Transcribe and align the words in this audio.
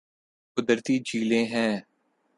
قدرتی 0.57 0.99
جھیلیں 0.99 1.45
ہیں 1.45 1.73